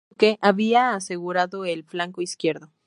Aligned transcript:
El 0.05 0.15
Duque 0.15 0.39
había 0.41 0.95
asegurado 0.95 1.63
el 1.63 1.83
flanco 1.83 2.23
izquierdo. 2.23 2.71